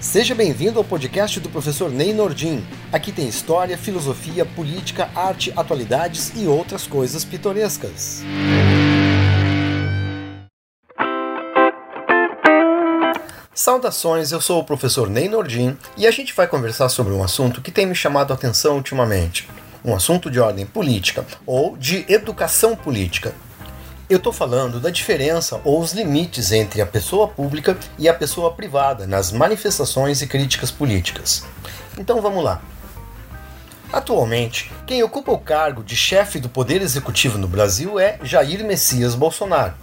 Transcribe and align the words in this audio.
Seja 0.00 0.32
bem-vindo 0.32 0.78
ao 0.78 0.84
podcast 0.84 1.40
do 1.40 1.48
professor 1.48 1.90
Ney 1.90 2.14
Nordin. 2.14 2.64
Aqui 2.92 3.10
tem 3.10 3.26
história, 3.26 3.76
filosofia, 3.76 4.46
política, 4.46 5.10
arte, 5.12 5.52
atualidades 5.56 6.32
e 6.36 6.46
outras 6.46 6.86
coisas 6.86 7.24
pitorescas. 7.24 8.22
Saudações, 13.52 14.30
eu 14.30 14.40
sou 14.40 14.60
o 14.60 14.64
professor 14.64 15.10
Ney 15.10 15.28
Nordin 15.28 15.76
e 15.96 16.06
a 16.06 16.12
gente 16.12 16.32
vai 16.32 16.46
conversar 16.46 16.88
sobre 16.90 17.12
um 17.12 17.24
assunto 17.24 17.60
que 17.60 17.72
tem 17.72 17.84
me 17.84 17.94
chamado 17.96 18.30
a 18.30 18.34
atenção 18.34 18.76
ultimamente. 18.76 19.48
Um 19.84 19.96
assunto 19.96 20.30
de 20.30 20.38
ordem 20.38 20.64
política 20.64 21.26
ou 21.44 21.76
de 21.76 22.04
educação 22.08 22.76
política. 22.76 23.34
Eu 24.08 24.16
estou 24.16 24.32
falando 24.32 24.80
da 24.80 24.88
diferença 24.88 25.60
ou 25.64 25.80
os 25.80 25.92
limites 25.92 26.50
entre 26.50 26.80
a 26.80 26.86
pessoa 26.86 27.28
pública 27.28 27.76
e 27.98 28.08
a 28.08 28.14
pessoa 28.14 28.50
privada 28.54 29.06
nas 29.06 29.30
manifestações 29.30 30.22
e 30.22 30.26
críticas 30.26 30.70
políticas. 30.70 31.44
Então 31.98 32.22
vamos 32.22 32.42
lá. 32.42 32.62
Atualmente, 33.92 34.72
quem 34.86 35.02
ocupa 35.02 35.30
o 35.30 35.38
cargo 35.38 35.84
de 35.84 35.94
chefe 35.94 36.40
do 36.40 36.48
Poder 36.48 36.80
Executivo 36.80 37.36
no 37.36 37.46
Brasil 37.46 38.00
é 38.00 38.18
Jair 38.22 38.64
Messias 38.64 39.14
Bolsonaro. 39.14 39.74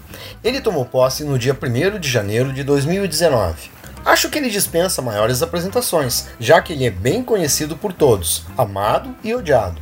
Ele 0.44 0.60
tomou 0.60 0.86
posse 0.86 1.24
no 1.24 1.38
dia 1.38 1.56
1 1.56 2.00
de 2.00 2.10
janeiro 2.10 2.52
de 2.52 2.64
2019. 2.64 3.70
Acho 4.04 4.30
que 4.32 4.40
ele 4.40 4.50
dispensa 4.50 5.04
maiores 5.04 5.44
apresentações, 5.44 6.30
já 6.40 6.60
que 6.64 6.74
ele 6.74 6.86
é 6.86 6.92
bem 6.92 7.24
conhecido 7.24 7.78
por 7.78 7.94
todos, 7.94 8.44
amado 8.58 9.16
e 9.24 9.36
odiado. 9.36 9.80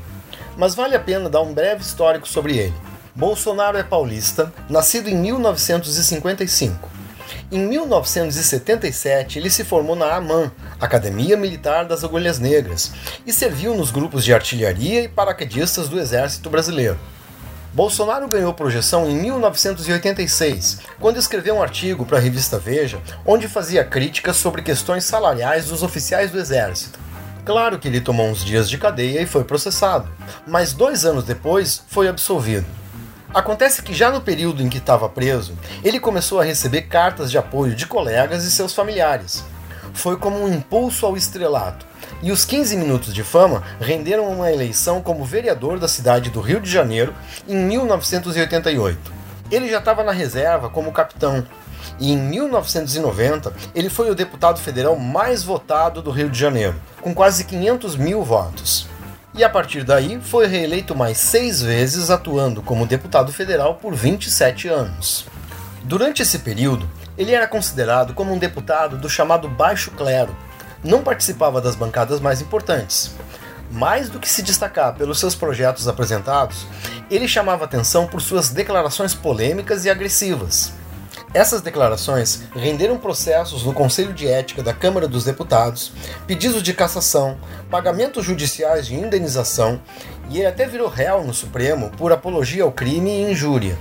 Mas 0.57 0.75
vale 0.75 0.97
a 0.97 0.99
pena 0.99 1.29
dar 1.29 1.41
um 1.41 1.53
breve 1.53 1.81
histórico 1.81 2.27
sobre 2.27 2.57
ele. 2.57 2.92
Bolsonaro 3.15 3.77
é 3.77 3.83
paulista, 3.83 4.51
nascido 4.67 5.07
em 5.07 5.15
1955. 5.15 6.89
Em 7.51 7.59
1977, 7.59 9.37
ele 9.37 9.51
se 9.51 9.63
formou 9.63 9.95
na 9.95 10.15
AMAN, 10.15 10.51
Academia 10.79 11.37
Militar 11.37 11.85
das 11.85 12.03
Agulhas 12.03 12.39
Negras, 12.39 12.91
e 13.23 13.31
serviu 13.31 13.75
nos 13.75 13.91
grupos 13.91 14.25
de 14.25 14.33
artilharia 14.33 15.03
e 15.03 15.07
paraquedistas 15.07 15.87
do 15.87 15.99
Exército 15.99 16.49
Brasileiro. 16.49 16.97
Bolsonaro 17.71 18.27
ganhou 18.27 18.51
projeção 18.51 19.07
em 19.07 19.15
1986, 19.15 20.79
quando 20.99 21.19
escreveu 21.19 21.55
um 21.55 21.61
artigo 21.61 22.07
para 22.07 22.17
a 22.17 22.21
revista 22.21 22.57
Veja, 22.57 22.99
onde 23.23 23.47
fazia 23.47 23.83
críticas 23.83 24.37
sobre 24.37 24.63
questões 24.63 25.03
salariais 25.03 25.65
dos 25.67 25.83
oficiais 25.83 26.31
do 26.31 26.39
Exército. 26.39 26.99
Claro 27.45 27.77
que 27.77 27.87
ele 27.87 28.01
tomou 28.01 28.27
uns 28.27 28.43
dias 28.43 28.67
de 28.67 28.79
cadeia 28.79 29.21
e 29.21 29.27
foi 29.27 29.43
processado, 29.43 30.09
mas 30.47 30.73
dois 30.73 31.05
anos 31.05 31.23
depois 31.23 31.83
foi 31.87 32.07
absolvido. 32.07 32.65
Acontece 33.33 33.81
que 33.81 33.95
já 33.95 34.11
no 34.11 34.21
período 34.21 34.61
em 34.61 34.69
que 34.69 34.77
estava 34.77 35.09
preso, 35.09 35.57
ele 35.83 35.99
começou 35.99 36.39
a 36.39 36.43
receber 36.43 36.83
cartas 36.83 37.31
de 37.31 37.37
apoio 37.37 37.73
de 37.73 37.87
colegas 37.87 38.43
e 38.43 38.51
seus 38.51 38.75
familiares. 38.75 39.43
Foi 39.91 40.17
como 40.17 40.39
um 40.39 40.53
impulso 40.53 41.03
ao 41.07 41.17
estrelato, 41.17 41.83
e 42.21 42.31
os 42.31 42.45
15 42.45 42.77
minutos 42.77 43.11
de 43.11 43.23
fama 43.23 43.63
renderam 43.81 44.27
uma 44.27 44.51
eleição 44.51 45.01
como 45.01 45.25
vereador 45.25 45.79
da 45.79 45.87
cidade 45.87 46.29
do 46.29 46.41
Rio 46.41 46.61
de 46.61 46.69
Janeiro 46.69 47.11
em 47.47 47.55
1988. 47.55 49.11
Ele 49.49 49.67
já 49.67 49.79
estava 49.79 50.03
na 50.03 50.11
reserva 50.11 50.69
como 50.69 50.91
capitão, 50.91 51.43
e 51.99 52.11
em 52.11 52.17
1990 52.17 53.51
ele 53.73 53.89
foi 53.89 54.11
o 54.11 54.15
deputado 54.15 54.59
federal 54.59 54.95
mais 54.95 55.41
votado 55.41 56.03
do 56.03 56.11
Rio 56.11 56.29
de 56.29 56.37
Janeiro, 56.37 56.75
com 57.01 57.15
quase 57.15 57.45
500 57.45 57.95
mil 57.95 58.23
votos 58.23 58.92
e 59.35 59.43
a 59.43 59.49
partir 59.49 59.83
daí 59.83 60.19
foi 60.21 60.45
reeleito 60.45 60.95
mais 60.95 61.17
seis 61.17 61.61
vezes, 61.61 62.09
atuando 62.09 62.61
como 62.61 62.85
deputado 62.85 63.33
federal 63.33 63.75
por 63.75 63.95
27 63.95 64.67
anos. 64.67 65.25
Durante 65.83 66.21
esse 66.21 66.39
período, 66.39 66.89
ele 67.17 67.33
era 67.33 67.47
considerado 67.47 68.13
como 68.13 68.31
um 68.31 68.37
deputado 68.37 68.97
do 68.97 69.09
chamado 69.09 69.49
Baixo 69.49 69.91
Clero, 69.91 70.35
não 70.83 71.03
participava 71.03 71.61
das 71.61 71.75
bancadas 71.75 72.19
mais 72.19 72.41
importantes. 72.41 73.15
Mais 73.71 74.07
do 74.07 74.19
que 74.19 74.29
se 74.29 74.43
destacar 74.43 74.93
pelos 74.93 75.19
seus 75.19 75.33
projetos 75.33 75.87
apresentados, 75.87 76.67
ele 77.09 77.27
chamava 77.27 77.65
atenção 77.65 78.05
por 78.05 78.21
suas 78.21 78.49
declarações 78.49 79.15
polêmicas 79.15 79.85
e 79.85 79.89
agressivas. 79.89 80.73
Essas 81.33 81.61
declarações 81.61 82.43
renderam 82.53 82.95
processos 82.95 83.63
no 83.63 83.73
Conselho 83.73 84.13
de 84.13 84.27
Ética 84.27 84.61
da 84.61 84.71
Câmara 84.71 85.07
dos 85.07 85.23
Deputados, 85.23 85.91
pedidos 86.27 86.61
de 86.61 86.75
cassação, 86.75 87.39
pagamentos 87.71 88.23
judiciais 88.23 88.85
de 88.85 88.93
indenização 88.93 89.81
e 90.29 90.37
ele 90.37 90.45
até 90.45 90.67
virou 90.67 90.87
réu 90.87 91.23
no 91.23 91.33
Supremo 91.33 91.89
por 91.97 92.11
apologia 92.11 92.63
ao 92.63 92.71
crime 92.71 93.09
e 93.09 93.31
injúria. 93.31 93.75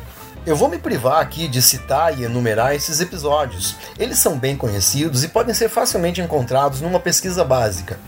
Eu 0.46 0.56
vou 0.56 0.66
me 0.66 0.78
privar 0.78 1.20
aqui 1.20 1.46
de 1.46 1.60
citar 1.60 2.18
e 2.18 2.24
enumerar 2.24 2.74
esses 2.74 3.00
episódios. 3.00 3.76
Eles 3.98 4.18
são 4.18 4.38
bem 4.38 4.56
conhecidos 4.56 5.22
e 5.22 5.28
podem 5.28 5.54
ser 5.54 5.68
facilmente 5.68 6.22
encontrados 6.22 6.80
numa 6.80 6.98
pesquisa 6.98 7.44
básica. 7.44 8.00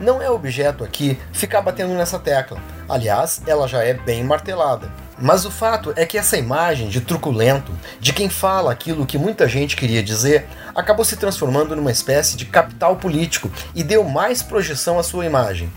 Não 0.00 0.20
é 0.20 0.28
objeto 0.28 0.82
aqui 0.82 1.16
ficar 1.32 1.62
batendo 1.62 1.94
nessa 1.94 2.18
tecla. 2.18 2.60
Aliás, 2.88 3.40
ela 3.46 3.68
já 3.68 3.84
é 3.84 3.94
bem 3.94 4.24
martelada. 4.24 5.03
Mas 5.18 5.44
o 5.44 5.50
fato 5.50 5.92
é 5.96 6.04
que 6.04 6.18
essa 6.18 6.36
imagem 6.36 6.88
de 6.88 7.00
truculento, 7.00 7.72
de 8.00 8.12
quem 8.12 8.28
fala 8.28 8.72
aquilo 8.72 9.06
que 9.06 9.16
muita 9.16 9.48
gente 9.48 9.76
queria 9.76 10.02
dizer, 10.02 10.46
acabou 10.74 11.04
se 11.04 11.16
transformando 11.16 11.76
numa 11.76 11.92
espécie 11.92 12.36
de 12.36 12.46
capital 12.46 12.96
político 12.96 13.50
e 13.74 13.84
deu 13.84 14.02
mais 14.02 14.42
projeção 14.42 14.98
à 14.98 15.02
sua 15.04 15.24
imagem. 15.24 15.72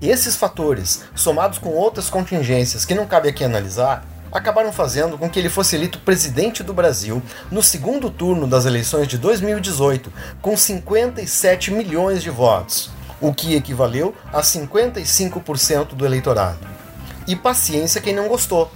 Esses 0.00 0.36
fatores, 0.36 1.04
somados 1.14 1.58
com 1.58 1.70
outras 1.70 2.10
contingências 2.10 2.84
que 2.84 2.94
não 2.94 3.06
cabe 3.06 3.28
aqui 3.28 3.44
analisar, 3.44 4.04
acabaram 4.30 4.72
fazendo 4.72 5.18
com 5.18 5.28
que 5.28 5.38
ele 5.38 5.48
fosse 5.48 5.74
eleito 5.74 5.98
presidente 5.98 6.62
do 6.62 6.72
Brasil 6.72 7.22
no 7.50 7.62
segundo 7.62 8.10
turno 8.10 8.46
das 8.46 8.66
eleições 8.66 9.08
de 9.08 9.18
2018, 9.18 10.12
com 10.40 10.56
57 10.56 11.70
milhões 11.70 12.22
de 12.22 12.30
votos, 12.30 12.90
o 13.20 13.34
que 13.34 13.54
equivaleu 13.54 14.14
a 14.32 14.42
55% 14.42 15.94
do 15.94 16.06
eleitorado 16.06 16.79
e 17.30 17.36
paciência 17.36 18.00
quem 18.00 18.12
não 18.12 18.26
gostou. 18.26 18.68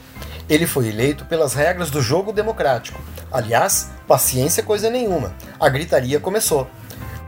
Ele 0.49 0.65
foi 0.65 0.87
eleito 0.89 1.25
pelas 1.25 1.55
regras 1.55 1.91
do 1.91 2.01
jogo 2.01 2.33
democrático. 2.33 3.01
Aliás, 3.33 3.91
paciência 4.07 4.63
coisa 4.63 4.89
nenhuma. 4.89 5.35
A 5.59 5.69
gritaria 5.69 6.21
começou. 6.21 6.69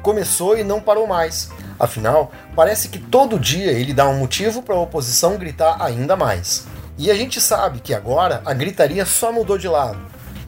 Começou 0.03 0.57
e 0.57 0.63
não 0.63 0.81
parou 0.81 1.05
mais. 1.05 1.51
Afinal, 1.81 2.31
parece 2.55 2.89
que 2.89 3.01
todo 3.01 3.41
dia 3.41 3.73
ele 3.73 3.93
dá 3.93 4.09
um 4.09 4.19
motivo 4.19 4.63
para 4.63 4.77
a 4.77 4.81
oposição 4.81 5.37
gritar 5.37 5.77
ainda 5.81 6.15
mais. 6.15 6.65
E 6.97 7.11
a 7.11 7.15
gente 7.15 7.41
sabe 7.41 7.81
que 7.81 7.93
agora 7.93 8.41
a 8.45 8.55
gritaria 8.55 9.05
só 9.05 9.33
mudou 9.33 9.59
de 9.59 9.67
lado. 9.67 9.99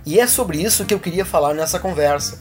E 0.06 0.20
é 0.20 0.28
sobre 0.28 0.62
isso 0.62 0.84
que 0.84 0.94
eu 0.94 1.00
queria 1.00 1.24
falar 1.24 1.54
nessa 1.54 1.80
conversa. 1.80 2.38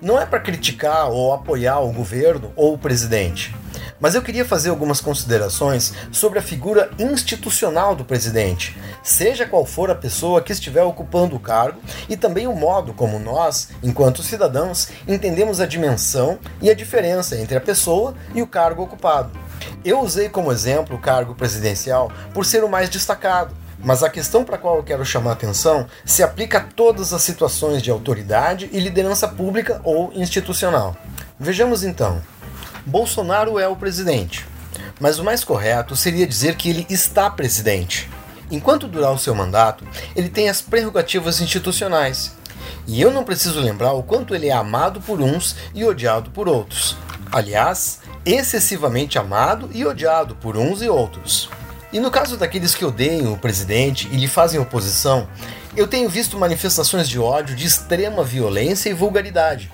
Não 0.00 0.20
é 0.20 0.24
para 0.24 0.38
criticar 0.38 1.10
ou 1.10 1.34
apoiar 1.34 1.80
o 1.80 1.92
governo 1.92 2.52
ou 2.54 2.74
o 2.74 2.78
presidente. 2.78 3.52
Mas 4.02 4.16
eu 4.16 4.20
queria 4.20 4.44
fazer 4.44 4.68
algumas 4.68 5.00
considerações 5.00 5.92
sobre 6.10 6.40
a 6.40 6.42
figura 6.42 6.90
institucional 6.98 7.94
do 7.94 8.04
presidente, 8.04 8.76
seja 9.00 9.46
qual 9.46 9.64
for 9.64 9.92
a 9.92 9.94
pessoa 9.94 10.42
que 10.42 10.50
estiver 10.50 10.82
ocupando 10.82 11.36
o 11.36 11.40
cargo, 11.40 11.80
e 12.08 12.16
também 12.16 12.48
o 12.48 12.52
modo 12.52 12.92
como 12.92 13.20
nós, 13.20 13.68
enquanto 13.80 14.20
cidadãos, 14.20 14.88
entendemos 15.06 15.60
a 15.60 15.66
dimensão 15.66 16.36
e 16.60 16.68
a 16.68 16.74
diferença 16.74 17.38
entre 17.38 17.56
a 17.56 17.60
pessoa 17.60 18.14
e 18.34 18.42
o 18.42 18.46
cargo 18.46 18.82
ocupado. 18.82 19.38
Eu 19.84 20.00
usei 20.00 20.28
como 20.28 20.50
exemplo 20.50 20.96
o 20.96 21.00
cargo 21.00 21.36
presidencial 21.36 22.10
por 22.34 22.44
ser 22.44 22.64
o 22.64 22.68
mais 22.68 22.88
destacado, 22.88 23.54
mas 23.78 24.02
a 24.02 24.10
questão 24.10 24.44
para 24.44 24.56
a 24.56 24.58
qual 24.58 24.78
eu 24.78 24.82
quero 24.82 25.04
chamar 25.04 25.30
atenção 25.30 25.86
se 26.04 26.24
aplica 26.24 26.58
a 26.58 26.62
todas 26.62 27.12
as 27.12 27.22
situações 27.22 27.80
de 27.80 27.90
autoridade 27.92 28.68
e 28.72 28.80
liderança 28.80 29.28
pública 29.28 29.80
ou 29.84 30.12
institucional. 30.12 30.96
Vejamos 31.38 31.84
então. 31.84 32.20
Bolsonaro 32.84 33.60
é 33.60 33.68
o 33.68 33.76
presidente, 33.76 34.44
mas 34.98 35.20
o 35.20 35.24
mais 35.24 35.44
correto 35.44 35.94
seria 35.94 36.26
dizer 36.26 36.56
que 36.56 36.68
ele 36.68 36.84
está 36.90 37.30
presidente. 37.30 38.10
Enquanto 38.50 38.88
durar 38.88 39.12
o 39.12 39.18
seu 39.18 39.34
mandato, 39.36 39.86
ele 40.16 40.28
tem 40.28 40.48
as 40.48 40.60
prerrogativas 40.60 41.40
institucionais. 41.40 42.32
E 42.86 43.00
eu 43.00 43.12
não 43.12 43.22
preciso 43.22 43.60
lembrar 43.60 43.92
o 43.92 44.02
quanto 44.02 44.34
ele 44.34 44.48
é 44.48 44.52
amado 44.52 45.00
por 45.00 45.20
uns 45.20 45.54
e 45.72 45.84
odiado 45.84 46.30
por 46.32 46.48
outros. 46.48 46.96
Aliás, 47.30 48.00
excessivamente 48.26 49.16
amado 49.16 49.70
e 49.72 49.86
odiado 49.86 50.34
por 50.34 50.56
uns 50.56 50.82
e 50.82 50.88
outros. 50.88 51.48
E 51.92 52.00
no 52.00 52.10
caso 52.10 52.36
daqueles 52.36 52.74
que 52.74 52.84
odeiam 52.84 53.32
o 53.32 53.38
presidente 53.38 54.08
e 54.10 54.16
lhe 54.16 54.26
fazem 54.26 54.58
oposição, 54.58 55.28
eu 55.76 55.86
tenho 55.86 56.08
visto 56.08 56.36
manifestações 56.36 57.08
de 57.08 57.18
ódio 57.18 57.54
de 57.54 57.64
extrema 57.64 58.24
violência 58.24 58.90
e 58.90 58.94
vulgaridade 58.94 59.70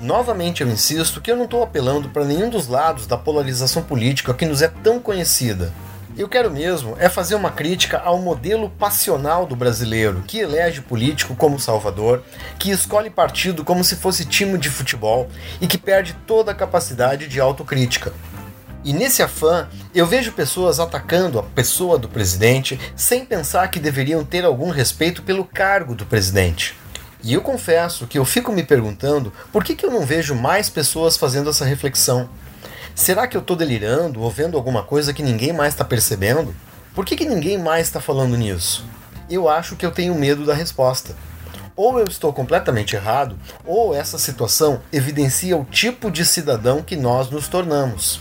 Novamente 0.00 0.62
eu 0.62 0.68
insisto 0.68 1.20
que 1.20 1.30
eu 1.30 1.36
não 1.36 1.44
estou 1.44 1.62
apelando 1.62 2.08
para 2.08 2.24
nenhum 2.24 2.48
dos 2.48 2.66
lados 2.66 3.06
da 3.06 3.18
polarização 3.18 3.82
política 3.82 4.32
que 4.32 4.46
nos 4.46 4.62
é 4.62 4.68
tão 4.68 4.98
conhecida. 4.98 5.70
Eu 6.16 6.26
quero 6.26 6.50
mesmo 6.50 6.96
é 6.98 7.06
fazer 7.06 7.34
uma 7.34 7.50
crítica 7.50 7.98
ao 7.98 8.18
modelo 8.18 8.70
passional 8.70 9.44
do 9.44 9.54
brasileiro, 9.54 10.24
que 10.26 10.38
elege 10.38 10.80
político 10.80 11.36
como 11.36 11.60
salvador, 11.60 12.22
que 12.58 12.70
escolhe 12.70 13.10
partido 13.10 13.62
como 13.62 13.84
se 13.84 13.94
fosse 13.94 14.24
time 14.24 14.56
de 14.56 14.70
futebol 14.70 15.28
e 15.60 15.66
que 15.66 15.76
perde 15.76 16.16
toda 16.26 16.50
a 16.52 16.54
capacidade 16.54 17.28
de 17.28 17.38
autocrítica. 17.38 18.10
E 18.82 18.94
nesse 18.94 19.22
afã, 19.22 19.68
eu 19.94 20.06
vejo 20.06 20.32
pessoas 20.32 20.80
atacando 20.80 21.38
a 21.38 21.42
pessoa 21.42 21.98
do 21.98 22.08
presidente 22.08 22.80
sem 22.96 23.26
pensar 23.26 23.68
que 23.68 23.78
deveriam 23.78 24.24
ter 24.24 24.46
algum 24.46 24.70
respeito 24.70 25.22
pelo 25.22 25.44
cargo 25.44 25.94
do 25.94 26.06
presidente. 26.06 26.79
E 27.22 27.34
eu 27.34 27.42
confesso 27.42 28.06
que 28.06 28.18
eu 28.18 28.24
fico 28.24 28.50
me 28.50 28.62
perguntando 28.62 29.32
por 29.52 29.62
que, 29.62 29.74
que 29.74 29.84
eu 29.84 29.90
não 29.90 30.06
vejo 30.06 30.34
mais 30.34 30.70
pessoas 30.70 31.16
fazendo 31.16 31.50
essa 31.50 31.64
reflexão. 31.64 32.28
Será 32.94 33.26
que 33.26 33.36
eu 33.36 33.40
estou 33.40 33.56
delirando 33.56 34.20
ou 34.20 34.30
vendo 34.30 34.56
alguma 34.56 34.82
coisa 34.82 35.12
que 35.12 35.22
ninguém 35.22 35.52
mais 35.52 35.74
está 35.74 35.84
percebendo? 35.84 36.54
Por 36.94 37.04
que, 37.04 37.16
que 37.16 37.24
ninguém 37.24 37.58
mais 37.58 37.86
está 37.86 38.00
falando 38.00 38.36
nisso? 38.36 38.84
Eu 39.28 39.48
acho 39.48 39.76
que 39.76 39.86
eu 39.86 39.90
tenho 39.90 40.14
medo 40.14 40.44
da 40.44 40.54
resposta. 40.54 41.14
Ou 41.76 41.98
eu 41.98 42.06
estou 42.06 42.32
completamente 42.32 42.96
errado, 42.96 43.38
ou 43.64 43.94
essa 43.94 44.18
situação 44.18 44.82
evidencia 44.92 45.56
o 45.56 45.64
tipo 45.64 46.10
de 46.10 46.24
cidadão 46.24 46.82
que 46.82 46.96
nós 46.96 47.30
nos 47.30 47.48
tornamos. 47.48 48.20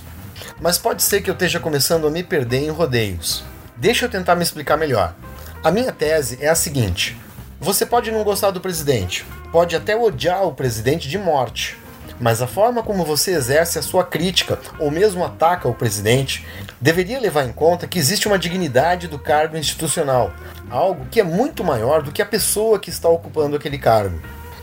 Mas 0.62 0.78
pode 0.78 1.04
ser 1.04 1.22
que 1.22 1.30
eu 1.30 1.34
esteja 1.34 1.60
começando 1.60 2.08
a 2.08 2.12
me 2.12 2.24
perder 2.24 2.60
em 2.60 2.70
rodeios. 2.70 3.44
Deixa 3.76 4.06
eu 4.06 4.10
tentar 4.10 4.36
me 4.36 4.44
explicar 4.44 4.78
melhor. 4.78 5.16
A 5.64 5.72
minha 5.72 5.92
tese 5.92 6.38
é 6.40 6.48
a 6.48 6.56
seguinte: 6.56 7.18
você 7.60 7.86
pode 7.86 8.10
não 8.10 8.24
gostar 8.24 8.52
do 8.52 8.62
presidente, 8.62 9.26
pode 9.52 9.76
até 9.76 9.96
odiar 9.96 10.44
o 10.44 10.54
presidente 10.54 11.10
de 11.10 11.18
morte, 11.18 11.78
mas 12.20 12.42
a 12.42 12.48
forma 12.48 12.82
como 12.82 13.04
você 13.04 13.32
exerce 13.32 13.78
a 13.78 13.82
sua 13.82 14.04
crítica 14.04 14.58
ou 14.80 14.90
mesmo 14.90 15.26
ataca 15.26 15.68
o 15.68 15.74
presidente 15.74 16.46
deveria 16.80 17.20
levar 17.20 17.44
em 17.46 17.52
conta 17.52 17.88
que 17.88 18.00
existe 18.00 18.28
uma 18.28 18.40
dignidade 18.40 19.08
do 19.08 19.20
cargo 19.20 19.58
institucional, 19.58 20.32
algo 20.70 21.06
que 21.12 21.20
é 21.20 21.24
muito 21.24 21.64
maior 21.64 22.02
do 22.02 22.12
que 22.12 22.22
a 22.22 22.26
pessoa 22.26 22.80
que 22.80 22.90
está 22.90 23.10
ocupando 23.10 23.58
aquele 23.58 23.78
cargo. 23.78 24.20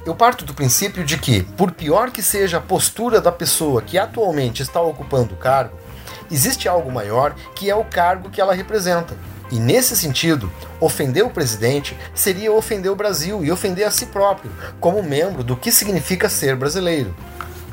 Eu 0.07 0.15
parto 0.15 0.45
do 0.45 0.55
princípio 0.55 1.05
de 1.05 1.19
que, 1.19 1.43
por 1.43 1.73
pior 1.73 2.11
que 2.11 2.23
seja 2.23 2.59
a 2.59 2.61
postura 2.61 3.21
da 3.21 3.33
pessoa 3.33 3.83
que 3.83 3.99
atualmente 3.99 4.63
está 4.63 4.81
ocupando 4.81 5.35
o 5.35 5.39
cargo, 5.39 5.77
existe 6.31 6.69
algo 6.69 6.93
maior 6.93 7.35
que 7.55 7.69
é 7.69 7.75
o 7.75 7.85
cargo 7.85 8.31
que 8.31 8.41
ela 8.41 8.55
representa. 8.55 9.15
E 9.51 9.59
nesse 9.59 9.97
sentido, 9.97 10.51
ofender 10.81 11.25
o 11.25 11.31
presidente 11.31 11.97
seria 12.15 12.53
ofender 12.53 12.91
o 12.91 12.97
Brasil 12.97 13.45
e 13.45 13.53
ofender 13.53 13.87
a 13.87 13.91
si 13.91 14.07
próprio, 14.07 14.51
como 14.81 15.03
membro 15.03 15.45
do 15.45 15.57
que 15.57 15.71
significa 15.71 16.29
ser 16.29 16.57
brasileiro. 16.57 17.15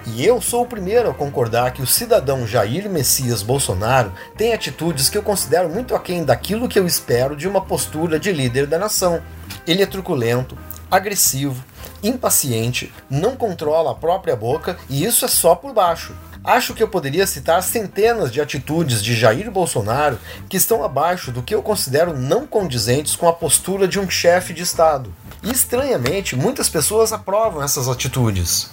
E 0.05 0.25
eu 0.25 0.41
sou 0.41 0.63
o 0.63 0.67
primeiro 0.67 1.09
a 1.09 1.13
concordar 1.13 1.71
que 1.71 1.81
o 1.81 1.87
cidadão 1.87 2.45
Jair 2.45 2.89
Messias 2.89 3.41
Bolsonaro 3.41 4.11
tem 4.35 4.53
atitudes 4.53 5.09
que 5.09 5.17
eu 5.17 5.23
considero 5.23 5.69
muito 5.69 5.95
aquém 5.95 6.25
daquilo 6.25 6.67
que 6.67 6.77
eu 6.77 6.85
espero 6.85 7.35
de 7.35 7.47
uma 7.47 7.61
postura 7.61 8.19
de 8.19 8.31
líder 8.31 8.67
da 8.67 8.77
nação. 8.77 9.21
Ele 9.65 9.81
é 9.81 9.85
truculento, 9.85 10.57
agressivo, 10.91 11.63
impaciente, 12.03 12.93
não 13.09 13.35
controla 13.35 13.91
a 13.91 13.95
própria 13.95 14.35
boca 14.35 14.77
e 14.89 15.05
isso 15.05 15.23
é 15.23 15.27
só 15.29 15.55
por 15.55 15.73
baixo. 15.73 16.13
Acho 16.43 16.73
que 16.73 16.83
eu 16.83 16.89
poderia 16.89 17.25
citar 17.25 17.63
centenas 17.63 18.29
de 18.29 18.41
atitudes 18.41 19.01
de 19.01 19.15
Jair 19.15 19.49
Bolsonaro 19.49 20.19
que 20.49 20.57
estão 20.57 20.83
abaixo 20.83 21.31
do 21.31 21.41
que 21.41 21.55
eu 21.55 21.63
considero 21.63 22.13
não 22.13 22.45
condizentes 22.45 23.15
com 23.15 23.29
a 23.29 23.33
postura 23.33 23.87
de 23.87 23.97
um 23.97 24.09
chefe 24.09 24.53
de 24.53 24.61
Estado. 24.61 25.13
E 25.41 25.51
estranhamente, 25.51 26.35
muitas 26.35 26.67
pessoas 26.67 27.13
aprovam 27.13 27.63
essas 27.63 27.87
atitudes. 27.87 28.69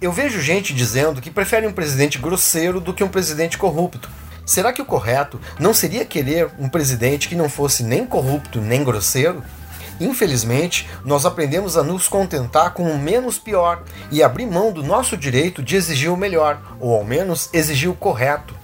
Eu 0.00 0.10
vejo 0.12 0.40
gente 0.40 0.74
dizendo 0.74 1.20
que 1.20 1.30
prefere 1.30 1.68
um 1.68 1.72
presidente 1.72 2.18
grosseiro 2.18 2.80
do 2.80 2.92
que 2.92 3.04
um 3.04 3.08
presidente 3.08 3.56
corrupto. 3.56 4.10
Será 4.44 4.72
que 4.72 4.82
o 4.82 4.84
correto 4.84 5.40
não 5.58 5.72
seria 5.72 6.04
querer 6.04 6.50
um 6.58 6.68
presidente 6.68 7.28
que 7.28 7.36
não 7.36 7.48
fosse 7.48 7.84
nem 7.84 8.04
corrupto 8.04 8.60
nem 8.60 8.82
grosseiro? 8.82 9.40
Infelizmente, 10.00 10.88
nós 11.04 11.24
aprendemos 11.24 11.76
a 11.76 11.82
nos 11.82 12.08
contentar 12.08 12.72
com 12.72 12.84
o 12.84 12.98
menos 12.98 13.38
pior 13.38 13.82
e 14.10 14.22
abrir 14.22 14.46
mão 14.46 14.72
do 14.72 14.82
nosso 14.82 15.16
direito 15.16 15.62
de 15.62 15.76
exigir 15.76 16.12
o 16.12 16.16
melhor, 16.16 16.60
ou 16.80 16.94
ao 16.94 17.04
menos 17.04 17.48
exigir 17.52 17.90
o 17.90 17.94
correto. 17.94 18.54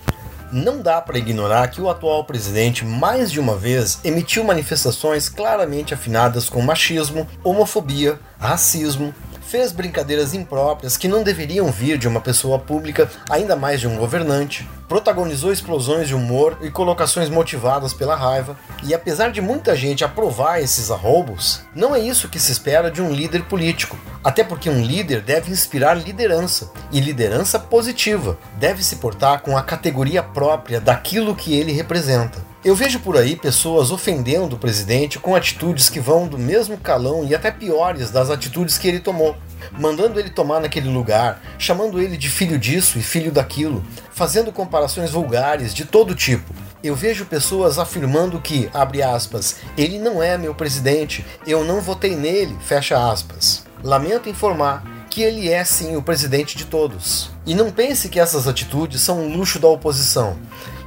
Não 0.53 0.82
dá 0.82 1.00
para 1.00 1.19
ignorar 1.19 1.69
que 1.69 1.81
o 1.81 1.88
atual 1.88 2.25
presidente 2.25 2.85
mais 2.85 3.31
de 3.31 3.38
uma 3.38 3.55
vez 3.55 4.00
emitiu 4.03 4.43
manifestações 4.43 5.29
claramente 5.29 5.94
afinadas 5.94 6.49
com 6.49 6.61
machismo, 6.61 7.29
homofobia, 7.44 8.19
racismo, 8.37 9.15
fez 9.50 9.73
brincadeiras 9.73 10.32
impróprias 10.32 10.97
que 10.97 11.08
não 11.08 11.25
deveriam 11.25 11.73
vir 11.73 11.99
de 11.99 12.06
uma 12.06 12.20
pessoa 12.20 12.56
pública, 12.56 13.11
ainda 13.29 13.56
mais 13.56 13.81
de 13.81 13.88
um 13.88 13.97
governante, 13.97 14.69
protagonizou 14.88 15.52
explosões 15.52 16.06
de 16.06 16.14
humor 16.14 16.56
e 16.62 16.70
colocações 16.70 17.29
motivadas 17.29 17.93
pela 17.93 18.14
raiva, 18.14 18.56
e 18.85 18.94
apesar 18.94 19.32
de 19.32 19.41
muita 19.41 19.75
gente 19.75 20.05
aprovar 20.05 20.61
esses 20.61 20.88
arroubos, 20.88 21.62
não 21.75 21.97
é 21.97 21.99
isso 21.99 22.29
que 22.29 22.38
se 22.38 22.52
espera 22.52 22.93
de 22.93 23.02
um 23.02 23.11
líder 23.11 23.43
político. 23.43 23.99
Até 24.23 24.44
porque 24.44 24.70
um 24.70 24.82
líder 24.85 25.20
deve 25.20 25.50
inspirar 25.50 25.94
liderança, 25.94 26.70
e 26.93 27.00
liderança 27.00 27.58
positiva, 27.58 28.38
deve 28.56 28.85
se 28.85 28.96
portar 28.96 29.41
com 29.41 29.56
a 29.56 29.62
categoria 29.64 30.23
própria 30.23 30.81
daquilo 30.81 31.35
que 31.35 31.58
ele 31.58 31.73
representa. 31.73 32.50
Eu 32.62 32.74
vejo 32.74 33.00
por 33.00 33.16
aí 33.16 33.36
pessoas 33.36 33.90
ofendendo 33.90 34.54
o 34.54 34.58
presidente 34.58 35.18
com 35.18 35.34
atitudes 35.34 35.88
que 35.88 35.98
vão 35.98 36.28
do 36.28 36.36
mesmo 36.36 36.76
calão 36.76 37.24
e 37.24 37.34
até 37.34 37.50
piores 37.50 38.10
das 38.10 38.28
atitudes 38.28 38.76
que 38.76 38.86
ele 38.86 39.00
tomou, 39.00 39.34
mandando 39.78 40.20
ele 40.20 40.28
tomar 40.28 40.60
naquele 40.60 40.90
lugar, 40.90 41.40
chamando 41.58 41.98
ele 42.02 42.18
de 42.18 42.28
filho 42.28 42.58
disso 42.58 42.98
e 42.98 43.02
filho 43.02 43.32
daquilo, 43.32 43.82
fazendo 44.12 44.52
comparações 44.52 45.10
vulgares 45.10 45.72
de 45.72 45.86
todo 45.86 46.14
tipo. 46.14 46.52
Eu 46.84 46.94
vejo 46.94 47.24
pessoas 47.24 47.78
afirmando 47.78 48.38
que, 48.38 48.68
abre 48.74 49.02
aspas, 49.02 49.56
ele 49.74 49.98
não 49.98 50.22
é 50.22 50.36
meu 50.36 50.54
presidente, 50.54 51.24
eu 51.46 51.64
não 51.64 51.80
votei 51.80 52.14
nele, 52.14 52.54
fecha 52.60 53.10
aspas. 53.10 53.64
Lamento 53.82 54.28
informar 54.28 54.84
que 55.08 55.22
ele 55.22 55.48
é 55.48 55.64
sim 55.64 55.96
o 55.96 56.02
presidente 56.02 56.58
de 56.58 56.66
todos. 56.66 57.30
E 57.46 57.54
não 57.54 57.70
pense 57.70 58.10
que 58.10 58.20
essas 58.20 58.46
atitudes 58.46 59.00
são 59.00 59.18
um 59.22 59.34
luxo 59.34 59.58
da 59.58 59.66
oposição. 59.66 60.36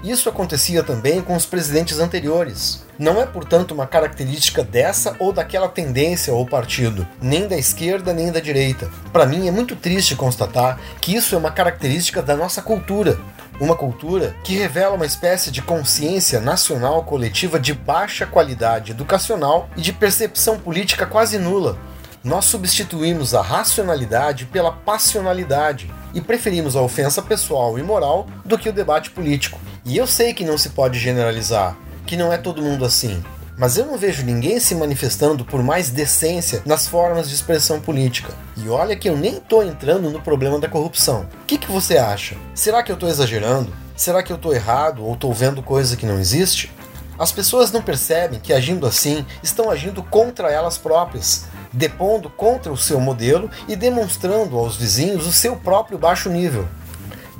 Isso 0.03 0.27
acontecia 0.27 0.83
também 0.83 1.21
com 1.21 1.33
os 1.33 1.45
presidentes 1.45 1.97
anteriores. 1.97 2.83
Não 2.99 3.21
é, 3.21 3.25
portanto, 3.25 3.71
uma 3.71 3.87
característica 3.87 4.61
dessa 4.61 5.15
ou 5.17 5.31
daquela 5.31 5.69
tendência 5.69 6.33
ou 6.33 6.45
partido, 6.45 7.07
nem 7.21 7.47
da 7.47 7.57
esquerda 7.57 8.13
nem 8.13 8.29
da 8.29 8.41
direita. 8.41 8.89
Para 9.13 9.25
mim 9.25 9.47
é 9.47 9.51
muito 9.51 9.77
triste 9.77 10.13
constatar 10.15 10.77
que 10.99 11.15
isso 11.15 11.33
é 11.33 11.37
uma 11.37 11.51
característica 11.51 12.21
da 12.21 12.35
nossa 12.35 12.61
cultura. 12.61 13.17
Uma 13.61 13.75
cultura 13.75 14.35
que 14.43 14.57
revela 14.57 14.95
uma 14.95 15.05
espécie 15.05 15.49
de 15.49 15.61
consciência 15.61 16.41
nacional 16.41 17.03
coletiva 17.03 17.57
de 17.57 17.73
baixa 17.73 18.25
qualidade 18.25 18.91
educacional 18.91 19.69
e 19.77 19.81
de 19.81 19.93
percepção 19.93 20.59
política 20.59 21.05
quase 21.05 21.37
nula, 21.37 21.77
nós 22.23 22.45
substituímos 22.45 23.33
a 23.33 23.41
racionalidade 23.41 24.45
pela 24.45 24.71
passionalidade 24.71 25.89
e 26.13 26.21
preferimos 26.21 26.75
a 26.75 26.81
ofensa 26.81 27.21
pessoal 27.21 27.77
e 27.77 27.83
moral 27.83 28.27
do 28.45 28.57
que 28.57 28.69
o 28.69 28.73
debate 28.73 29.11
político. 29.11 29.59
E 29.85 29.97
eu 29.97 30.07
sei 30.07 30.33
que 30.33 30.45
não 30.45 30.57
se 30.57 30.69
pode 30.69 30.99
generalizar, 30.99 31.77
que 32.05 32.15
não 32.15 32.31
é 32.31 32.37
todo 32.37 32.61
mundo 32.61 32.85
assim. 32.85 33.23
Mas 33.57 33.77
eu 33.77 33.85
não 33.85 33.97
vejo 33.97 34.25
ninguém 34.25 34.59
se 34.59 34.73
manifestando 34.73 35.45
por 35.45 35.61
mais 35.61 35.89
decência 35.89 36.63
nas 36.65 36.87
formas 36.87 37.29
de 37.29 37.35
expressão 37.35 37.79
política. 37.79 38.33
E 38.57 38.67
olha 38.67 38.95
que 38.95 39.07
eu 39.07 39.15
nem 39.15 39.37
estou 39.37 39.63
entrando 39.63 40.09
no 40.09 40.21
problema 40.21 40.59
da 40.59 40.67
corrupção. 40.67 41.27
O 41.41 41.45
que, 41.45 41.57
que 41.57 41.71
você 41.71 41.97
acha? 41.97 42.35
Será 42.55 42.81
que 42.81 42.91
eu 42.91 42.95
estou 42.95 43.09
exagerando? 43.09 43.71
Será 43.95 44.23
que 44.23 44.31
eu 44.31 44.37
estou 44.37 44.53
errado 44.53 45.05
ou 45.05 45.13
estou 45.13 45.31
vendo 45.33 45.61
coisa 45.61 45.95
que 45.95 46.05
não 46.05 46.19
existe? 46.19 46.71
As 47.17 47.31
pessoas 47.31 47.71
não 47.71 47.81
percebem 47.81 48.39
que 48.39 48.51
agindo 48.51 48.87
assim 48.87 49.23
estão 49.43 49.69
agindo 49.69 50.01
contra 50.01 50.51
elas 50.51 50.79
próprias, 50.79 51.45
depondo 51.73 52.29
contra 52.29 52.71
o 52.71 52.77
seu 52.77 52.99
modelo 52.99 53.49
e 53.67 53.75
demonstrando 53.75 54.57
aos 54.57 54.77
vizinhos 54.77 55.25
o 55.25 55.33
seu 55.33 55.55
próprio 55.55 55.97
baixo 55.97 56.29
nível. 56.29 56.67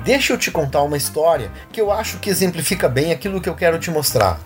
Deixa 0.04 0.32
eu 0.32 0.38
te 0.38 0.50
contar 0.50 0.82
uma 0.82 0.96
história 0.96 1.50
que 1.72 1.80
eu 1.80 1.90
acho 1.90 2.18
que 2.18 2.28
exemplifica 2.28 2.88
bem 2.88 3.12
aquilo 3.12 3.40
que 3.40 3.48
eu 3.48 3.54
quero 3.54 3.78
te 3.78 3.90
mostrar. 3.90 4.38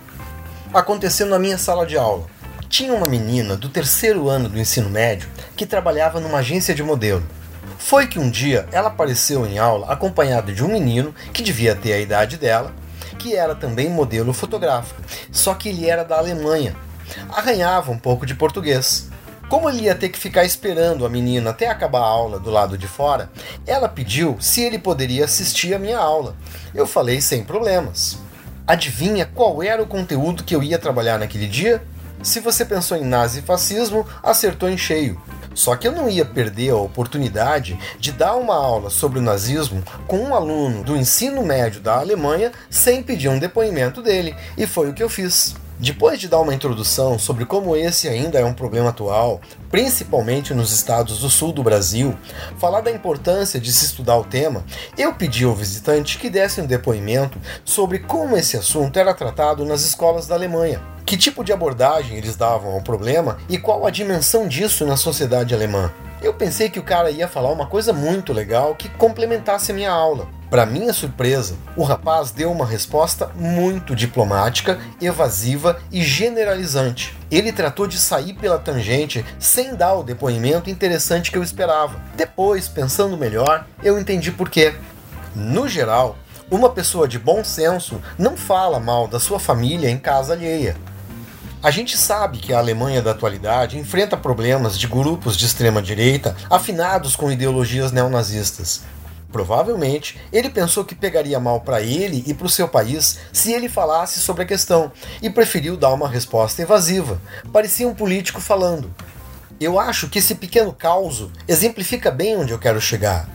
Aconteceu 0.73 1.25
na 1.25 1.39
minha 1.39 1.57
sala 1.57 1.85
de 1.85 1.97
aula. 1.97 2.27
Tinha 2.69 2.93
uma 2.93 3.07
menina 3.07 3.57
do 3.57 3.67
terceiro 3.67 4.29
ano 4.29 4.47
do 4.47 4.59
ensino 4.59 4.89
médio 4.89 5.27
que 5.57 5.65
trabalhava 5.65 6.19
numa 6.19 6.37
agência 6.37 6.75
de 6.75 6.83
modelo. 6.83 7.23
Foi 7.79 8.05
que 8.05 8.19
um 8.19 8.29
dia 8.29 8.67
ela 8.71 8.89
apareceu 8.89 9.45
em 9.45 9.57
aula 9.57 9.91
acompanhada 9.91 10.53
de 10.53 10.63
um 10.63 10.67
menino 10.67 11.13
que 11.33 11.41
devia 11.41 11.75
ter 11.75 11.93
a 11.93 11.99
idade 11.99 12.37
dela, 12.37 12.71
que 13.17 13.35
era 13.35 13.55
também 13.55 13.89
modelo 13.89 14.31
fotográfico, 14.31 15.01
só 15.31 15.53
que 15.55 15.69
ele 15.69 15.89
era 15.89 16.05
da 16.05 16.17
Alemanha. 16.17 16.75
Arranhava 17.29 17.91
um 17.91 17.97
pouco 17.97 18.25
de 18.25 18.35
português. 18.35 19.08
Como 19.49 19.67
ele 19.67 19.85
ia 19.85 19.95
ter 19.95 20.09
que 20.09 20.19
ficar 20.19 20.45
esperando 20.45 21.07
a 21.07 21.09
menina 21.09 21.49
até 21.49 21.67
acabar 21.67 22.01
a 22.01 22.05
aula 22.05 22.39
do 22.39 22.51
lado 22.51 22.77
de 22.77 22.87
fora, 22.87 23.31
ela 23.65 23.89
pediu 23.89 24.37
se 24.39 24.61
ele 24.61 24.77
poderia 24.77 25.25
assistir 25.25 25.73
a 25.73 25.79
minha 25.79 25.97
aula. 25.97 26.35
Eu 26.73 26.85
falei 26.85 27.19
sem 27.19 27.43
problemas. 27.43 28.19
Adivinha 28.67 29.25
qual 29.25 29.63
era 29.63 29.81
o 29.81 29.87
conteúdo 29.87 30.43
que 30.43 30.55
eu 30.55 30.61
ia 30.61 30.77
trabalhar 30.77 31.17
naquele 31.17 31.47
dia? 31.47 31.81
Se 32.21 32.39
você 32.39 32.63
pensou 32.63 32.95
em 32.95 33.03
nazifascismo, 33.03 34.05
acertou 34.21 34.69
em 34.69 34.77
cheio. 34.77 35.19
Só 35.55 35.75
que 35.75 35.87
eu 35.87 35.91
não 35.91 36.07
ia 36.07 36.23
perder 36.23 36.69
a 36.69 36.75
oportunidade 36.75 37.75
de 37.99 38.11
dar 38.11 38.35
uma 38.35 38.53
aula 38.53 38.91
sobre 38.91 39.17
o 39.17 39.21
nazismo 39.21 39.83
com 40.05 40.19
um 40.19 40.35
aluno 40.35 40.83
do 40.83 40.95
ensino 40.95 41.43
médio 41.43 41.81
da 41.81 41.97
Alemanha 41.97 42.51
sem 42.69 43.01
pedir 43.01 43.29
um 43.29 43.39
depoimento 43.39 43.99
dele, 44.03 44.35
e 44.55 44.67
foi 44.67 44.91
o 44.91 44.93
que 44.93 45.01
eu 45.01 45.09
fiz. 45.09 45.55
Depois 45.81 46.19
de 46.19 46.27
dar 46.27 46.41
uma 46.41 46.53
introdução 46.53 47.17
sobre 47.17 47.45
como 47.45 47.73
esse 47.73 48.09
ainda 48.09 48.37
é 48.37 48.43
um 48.43 48.53
problema 48.53 48.89
atual, 48.89 49.39
principalmente 49.71 50.53
nos 50.53 50.73
estados 50.73 51.19
do 51.19 51.29
sul 51.29 51.53
do 51.53 51.63
Brasil, 51.63 52.17
falar 52.57 52.81
da 52.81 52.91
importância 52.91 53.61
de 53.61 53.71
se 53.71 53.85
estudar 53.85 54.17
o 54.17 54.25
tema, 54.25 54.65
eu 54.97 55.13
pedi 55.13 55.45
ao 55.45 55.55
visitante 55.55 56.17
que 56.17 56.29
desse 56.29 56.59
um 56.59 56.65
depoimento 56.65 57.39
sobre 57.63 57.99
como 57.99 58.35
esse 58.35 58.57
assunto 58.57 58.99
era 58.99 59.13
tratado 59.13 59.63
nas 59.63 59.81
escolas 59.81 60.27
da 60.27 60.35
Alemanha. 60.35 60.81
que 61.05 61.17
tipo 61.17 61.43
de 61.43 61.53
abordagem 61.53 62.17
eles 62.17 62.35
davam 62.35 62.73
ao 62.73 62.81
problema 62.81 63.37
e 63.47 63.57
qual 63.57 63.87
a 63.87 63.89
dimensão 63.89 64.47
disso 64.47 64.85
na 64.85 64.97
sociedade 64.97 65.55
alemã. 65.55 65.91
Eu 66.21 66.33
pensei 66.33 66.69
que 66.69 66.79
o 66.79 66.83
cara 66.83 67.09
ia 67.09 67.27
falar 67.27 67.51
uma 67.51 67.65
coisa 67.65 67.93
muito 67.93 68.33
legal 68.33 68.75
que 68.75 68.89
complementasse 68.89 69.71
a 69.71 69.75
minha 69.75 69.91
aula. 69.91 70.27
Para 70.49 70.65
minha 70.65 70.91
surpresa, 70.93 71.55
o 71.75 71.83
rapaz 71.83 72.31
deu 72.31 72.51
uma 72.51 72.65
resposta 72.65 73.29
muito 73.35 73.95
diplomática, 73.95 74.79
evasiva 74.99 75.79
e 75.91 76.01
generalizante. 76.01 77.15
Ele 77.29 77.51
tratou 77.51 77.85
de 77.85 77.99
sair 77.99 78.33
pela 78.33 78.57
tangente 78.57 79.23
sem 79.37 79.75
dar 79.75 79.93
o 79.93 80.03
depoimento 80.03 80.67
interessante 80.67 81.29
que 81.29 81.37
eu 81.37 81.43
esperava. 81.43 82.01
Depois, 82.15 82.67
pensando 82.67 83.15
melhor, 83.15 83.67
eu 83.83 83.99
entendi 83.99 84.31
por 84.31 84.49
quê. 84.49 84.73
No 85.35 85.67
geral, 85.67 86.17
uma 86.49 86.71
pessoa 86.71 87.07
de 87.07 87.19
bom 87.19 87.43
senso 87.43 88.01
não 88.17 88.35
fala 88.35 88.79
mal 88.79 89.07
da 89.07 89.19
sua 89.19 89.39
família 89.39 89.87
em 89.87 89.99
casa 89.99 90.33
alheia. 90.33 90.75
A 91.61 91.69
gente 91.69 91.95
sabe 91.95 92.39
que 92.39 92.53
a 92.53 92.57
Alemanha 92.57 93.03
da 93.03 93.11
atualidade 93.11 93.77
enfrenta 93.77 94.17
problemas 94.17 94.79
de 94.79 94.87
grupos 94.87 95.37
de 95.37 95.45
extrema 95.45 95.81
direita 95.81 96.35
afinados 96.49 97.15
com 97.15 97.31
ideologias 97.31 97.91
neonazistas. 97.91 98.81
Provavelmente, 99.31 100.19
ele 100.33 100.49
pensou 100.49 100.83
que 100.83 100.95
pegaria 100.95 101.39
mal 101.39 101.61
para 101.61 101.81
ele 101.81 102.23
e 102.25 102.33
para 102.33 102.47
o 102.47 102.49
seu 102.49 102.67
país 102.67 103.19
se 103.31 103.53
ele 103.53 103.69
falasse 103.69 104.19
sobre 104.19 104.43
a 104.43 104.47
questão 104.47 104.91
e 105.21 105.29
preferiu 105.29 105.77
dar 105.77 105.93
uma 105.93 106.09
resposta 106.09 106.61
evasiva. 106.61 107.21
Parecia 107.53 107.87
um 107.87 107.93
político 107.93 108.41
falando. 108.41 108.91
Eu 109.59 109.79
acho 109.79 110.09
que 110.09 110.19
esse 110.19 110.35
pequeno 110.35 110.73
caos 110.73 111.27
exemplifica 111.47 112.09
bem 112.09 112.37
onde 112.37 112.51
eu 112.51 112.59
quero 112.59 112.81
chegar. 112.81 113.29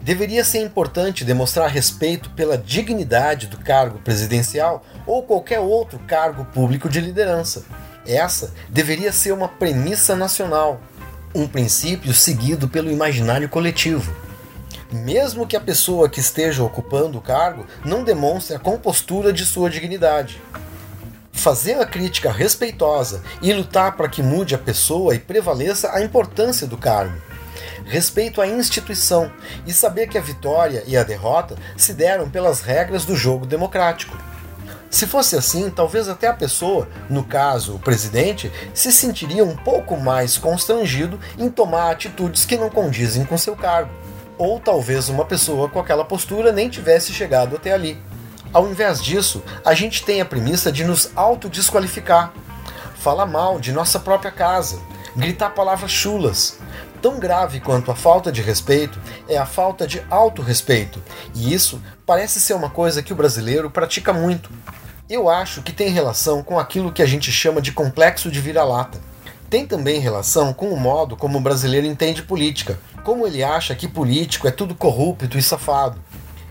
Deveria 0.00 0.44
ser 0.44 0.60
importante 0.60 1.24
demonstrar 1.24 1.70
respeito 1.70 2.30
pela 2.30 2.58
dignidade 2.58 3.46
do 3.46 3.58
cargo 3.58 3.98
presidencial 4.00 4.84
ou 5.06 5.22
qualquer 5.22 5.60
outro 5.60 5.98
cargo 6.00 6.44
público 6.46 6.88
de 6.88 7.00
liderança. 7.00 7.64
Essa 8.06 8.52
deveria 8.68 9.12
ser 9.12 9.32
uma 9.32 9.48
premissa 9.48 10.14
nacional, 10.14 10.80
um 11.34 11.46
princípio 11.46 12.12
seguido 12.12 12.68
pelo 12.68 12.90
imaginário 12.90 13.48
coletivo. 13.48 14.27
Mesmo 14.90 15.46
que 15.46 15.56
a 15.56 15.60
pessoa 15.60 16.08
que 16.08 16.20
esteja 16.20 16.62
ocupando 16.62 17.18
o 17.18 17.22
cargo 17.22 17.66
não 17.84 18.04
demonstre 18.04 18.56
a 18.56 18.58
compostura 18.58 19.32
de 19.32 19.44
sua 19.44 19.68
dignidade. 19.68 20.40
Fazer 21.32 21.74
a 21.74 21.86
crítica 21.86 22.32
respeitosa 22.32 23.22
e 23.42 23.52
lutar 23.52 23.96
para 23.96 24.08
que 24.08 24.22
mude 24.22 24.54
a 24.54 24.58
pessoa 24.58 25.14
e 25.14 25.18
prevaleça 25.18 25.92
a 25.92 26.02
importância 26.02 26.66
do 26.66 26.76
cargo 26.76 27.28
respeito 27.88 28.40
à 28.40 28.46
instituição 28.46 29.32
e 29.66 29.72
saber 29.72 30.08
que 30.08 30.18
a 30.18 30.20
vitória 30.20 30.84
e 30.86 30.96
a 30.96 31.02
derrota 31.02 31.56
se 31.76 31.94
deram 31.94 32.28
pelas 32.28 32.60
regras 32.60 33.04
do 33.04 33.16
jogo 33.16 33.46
democrático. 33.46 34.16
Se 34.90 35.06
fosse 35.06 35.36
assim, 35.36 35.68
talvez 35.70 36.08
até 36.08 36.28
a 36.28 36.34
pessoa, 36.34 36.88
no 37.10 37.24
caso 37.24 37.74
o 37.74 37.78
presidente, 37.78 38.50
se 38.72 38.92
sentiria 38.92 39.44
um 39.44 39.56
pouco 39.56 39.96
mais 39.96 40.38
constrangido 40.38 41.18
em 41.38 41.50
tomar 41.50 41.90
atitudes 41.90 42.44
que 42.44 42.56
não 42.56 42.70
condizem 42.70 43.24
com 43.24 43.36
seu 43.36 43.56
cargo. 43.56 43.90
Ou 44.38 44.58
talvez 44.60 45.08
uma 45.08 45.24
pessoa 45.24 45.68
com 45.68 45.80
aquela 45.80 46.04
postura 46.04 46.52
nem 46.52 46.70
tivesse 46.70 47.12
chegado 47.12 47.56
até 47.56 47.72
ali. 47.72 48.00
Ao 48.52 48.66
invés 48.66 49.02
disso, 49.02 49.42
a 49.64 49.74
gente 49.74 50.04
tem 50.04 50.20
a 50.20 50.24
premissa 50.24 50.72
de 50.72 50.84
nos 50.84 51.10
autodesqualificar, 51.14 52.32
falar 52.96 53.26
mal 53.26 53.60
de 53.60 53.72
nossa 53.72 53.98
própria 53.98 54.30
casa, 54.30 54.80
gritar 55.14 55.50
palavras 55.50 55.90
chulas, 55.90 56.58
Tão 57.00 57.20
grave 57.20 57.60
quanto 57.60 57.92
a 57.92 57.94
falta 57.94 58.32
de 58.32 58.42
respeito 58.42 58.98
é 59.28 59.38
a 59.38 59.46
falta 59.46 59.86
de 59.86 60.02
autorrespeito, 60.10 61.00
e 61.32 61.54
isso 61.54 61.80
parece 62.04 62.40
ser 62.40 62.54
uma 62.54 62.68
coisa 62.68 63.02
que 63.02 63.12
o 63.12 63.16
brasileiro 63.16 63.70
pratica 63.70 64.12
muito. 64.12 64.50
Eu 65.08 65.28
acho 65.28 65.62
que 65.62 65.72
tem 65.72 65.90
relação 65.90 66.42
com 66.42 66.58
aquilo 66.58 66.92
que 66.92 67.02
a 67.02 67.06
gente 67.06 67.30
chama 67.30 67.62
de 67.62 67.70
complexo 67.70 68.30
de 68.30 68.40
vira-lata. 68.40 68.98
Tem 69.50 69.66
também 69.66 69.98
relação 69.98 70.52
com 70.52 70.68
o 70.68 70.76
modo 70.78 71.16
como 71.16 71.38
o 71.38 71.40
brasileiro 71.40 71.86
entende 71.86 72.22
política, 72.22 72.78
como 73.02 73.26
ele 73.26 73.42
acha 73.42 73.74
que 73.74 73.88
político 73.88 74.46
é 74.46 74.50
tudo 74.50 74.74
corrupto 74.74 75.38
e 75.38 75.42
safado. 75.42 75.98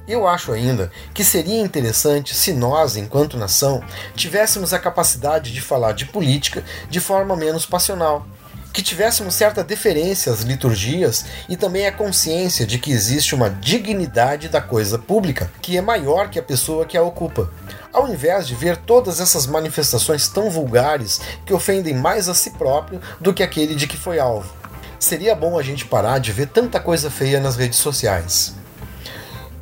Eu 0.08 0.28
acho 0.28 0.52
ainda 0.52 0.92
que 1.14 1.24
seria 1.24 1.60
interessante 1.60 2.34
se 2.34 2.54
nós, 2.54 2.96
enquanto 2.96 3.38
nação, 3.38 3.84
tivéssemos 4.16 4.74
a 4.74 4.80
capacidade 4.80 5.54
de 5.54 5.62
falar 5.62 5.92
de 5.92 6.06
política 6.06 6.64
de 6.90 7.00
forma 7.00 7.36
menos 7.36 7.66
passional 7.66 8.26
que 8.74 8.82
tivéssemos 8.82 9.34
certa 9.34 9.64
deferência 9.64 10.32
às 10.32 10.42
liturgias 10.42 11.26
e 11.50 11.58
também 11.58 11.88
a 11.88 11.92
consciência 11.92 12.66
de 12.66 12.78
que 12.78 12.92
existe 12.92 13.34
uma 13.34 13.50
dignidade 13.50 14.50
da 14.50 14.62
coisa 14.62 15.00
pública 15.00 15.52
que 15.62 15.78
é 15.78 15.82
maior 15.82 16.30
que 16.30 16.38
a 16.38 16.44
pessoa 16.44 16.86
que 16.86 16.98
a 16.98 17.02
ocupa. 17.02 17.52
Ao 17.92 18.08
invés 18.08 18.48
de 18.48 18.54
ver 18.54 18.78
todas 18.78 19.20
essas 19.20 19.48
manifestações 19.48 20.28
tão 20.28 20.50
vulgares 20.50 21.20
que 21.46 21.54
ofendem 21.54 21.96
mais 21.96 22.30
a 22.30 22.36
si 22.36 22.52
próprio 22.52 23.02
do 23.20 23.34
que 23.34 23.42
aquele 23.42 23.76
de 23.76 23.88
que 23.88 23.98
foi 23.98 24.20
alvo. 24.20 24.54
Seria 25.00 25.36
bom 25.36 25.58
a 25.58 25.64
gente 25.64 25.86
parar 25.86 26.20
de 26.20 26.32
ver 26.32 26.48
tanta 26.48 26.80
coisa 26.80 27.10
feia 27.10 27.40
nas 27.40 27.56
redes 27.56 27.80
sociais. 27.80 28.54